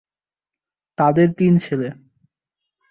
তাঁদের 0.97 1.27
তিন 1.37 1.53
ছেলে। 1.57 1.87